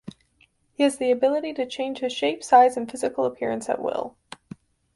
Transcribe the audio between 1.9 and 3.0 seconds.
his shape, size, and